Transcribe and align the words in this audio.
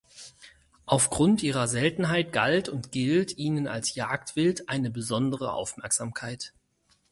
Aufgrund 0.87 1.43
ihrer 1.43 1.67
Seltenheit 1.67 2.33
galt 2.33 2.69
und 2.69 2.91
gilt 2.91 3.37
ihnen 3.37 3.67
als 3.67 3.93
Jagdwild 3.93 4.67
eine 4.67 4.89
besondere 4.89 5.53
Aufmerksamkeit. 5.53 6.55